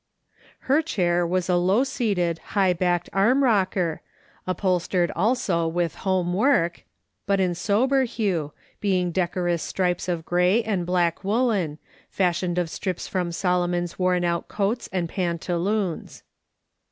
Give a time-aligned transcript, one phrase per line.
[0.61, 4.01] Her chair was a low seated, high backed arm rocker,
[4.47, 6.85] upholstered also with home work,
[7.27, 11.77] but in sobei hue, being decorous stripes of grey and black woollen,
[12.09, 16.23] fashioned of strips from Solomon's w^orn out coats and pantaloons.